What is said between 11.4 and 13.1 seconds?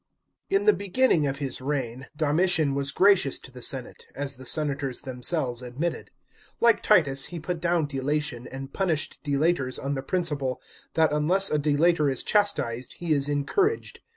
a delator is chastised